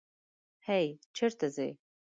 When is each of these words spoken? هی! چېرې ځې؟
هی! 0.67 0.85
چېرې 1.15 1.47
ځې؟ 1.55 1.67